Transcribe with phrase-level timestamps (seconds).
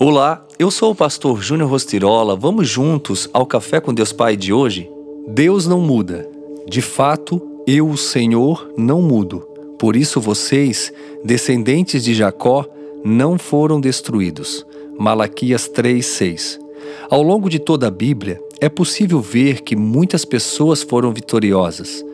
[0.00, 2.36] Olá, eu sou o pastor Júnior Rostirola.
[2.36, 4.88] Vamos juntos ao Café com Deus Pai de hoje?
[5.26, 6.30] Deus não muda.
[6.68, 9.40] De fato, eu, o Senhor, não mudo.
[9.76, 10.92] Por isso vocês,
[11.24, 12.64] descendentes de Jacó,
[13.04, 14.64] não foram destruídos.
[14.96, 16.60] Malaquias 3:6.
[17.10, 22.04] Ao longo de toda a Bíblia, é possível ver que muitas pessoas foram vitoriosas,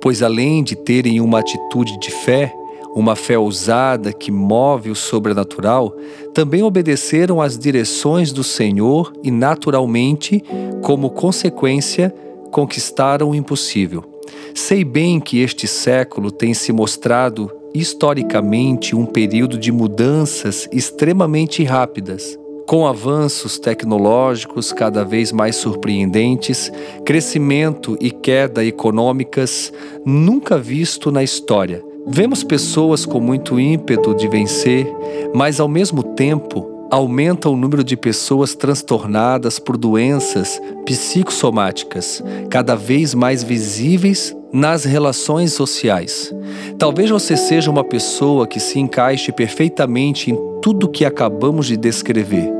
[0.00, 2.54] pois além de terem uma atitude de fé,
[2.94, 5.96] uma fé ousada que move o sobrenatural,
[6.32, 10.42] também obedeceram às direções do Senhor e, naturalmente,
[10.80, 12.14] como consequência,
[12.52, 14.04] conquistaram o impossível.
[14.54, 22.38] Sei bem que este século tem se mostrado historicamente um período de mudanças extremamente rápidas.
[22.68, 26.72] Com avanços tecnológicos cada vez mais surpreendentes,
[27.04, 29.72] crescimento e queda econômicas
[30.06, 34.86] nunca visto na história Vemos pessoas com muito ímpeto de vencer,
[35.34, 43.14] mas ao mesmo tempo aumenta o número de pessoas transtornadas por doenças psicossomáticas, cada vez
[43.14, 46.32] mais visíveis nas relações sociais.
[46.78, 52.52] Talvez você seja uma pessoa que se encaixe perfeitamente em tudo que acabamos de descrever.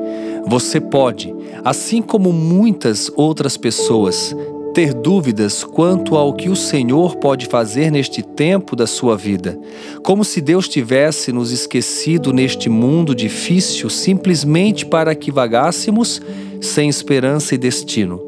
[0.47, 4.35] Você pode, assim como muitas outras pessoas,
[4.75, 9.57] ter dúvidas quanto ao que o Senhor pode fazer neste tempo da sua vida,
[10.03, 16.21] como se Deus tivesse nos esquecido neste mundo difícil simplesmente para que vagássemos
[16.61, 18.21] sem esperança e destino.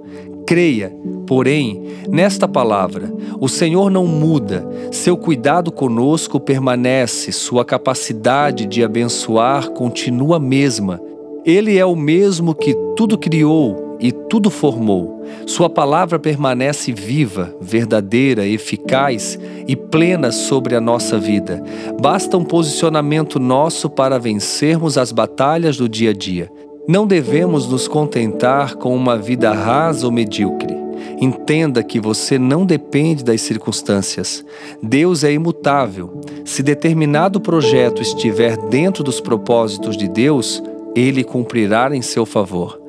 [0.47, 0.94] Creia,
[1.27, 9.70] porém, nesta palavra: o Senhor não muda, seu cuidado conosco permanece, sua capacidade de abençoar
[9.70, 11.00] continua a mesma.
[11.44, 15.25] Ele é o mesmo que tudo criou e tudo formou.
[15.47, 21.62] Sua palavra permanece viva, verdadeira, eficaz e plena sobre a nossa vida.
[22.00, 26.50] Basta um posicionamento nosso para vencermos as batalhas do dia a dia.
[26.88, 30.77] Não devemos nos contentar com uma vida rasa ou medíocre.
[31.20, 34.44] Entenda que você não depende das circunstâncias.
[34.82, 36.20] Deus é imutável.
[36.44, 40.62] Se determinado projeto estiver dentro dos propósitos de Deus,
[40.94, 42.85] ele cumprirá em seu favor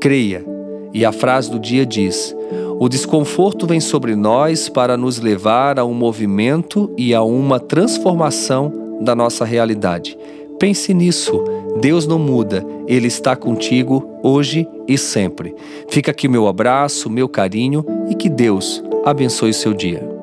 [0.00, 0.44] creia.
[0.92, 2.34] E a frase do dia diz:
[2.78, 8.98] O desconforto vem sobre nós para nos levar a um movimento e a uma transformação
[9.00, 10.18] da nossa realidade.
[10.58, 11.42] Pense nisso.
[11.80, 15.54] Deus não muda, Ele está contigo hoje e sempre.
[15.88, 20.19] Fica aqui meu abraço, meu carinho e que Deus abençoe seu dia.